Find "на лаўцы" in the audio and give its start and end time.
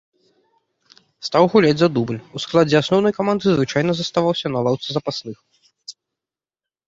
4.53-4.89